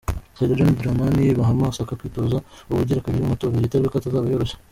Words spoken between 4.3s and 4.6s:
yoroshe.